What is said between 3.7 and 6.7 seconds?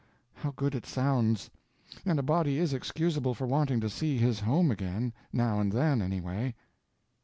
to see his home again, now and then, anyway."